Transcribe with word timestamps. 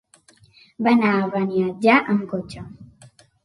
Va 0.87 0.93
anar 0.93 1.11
a 1.19 1.29
Beniatjar 1.37 2.01
amb 2.01 2.27
cotxe. 2.35 2.69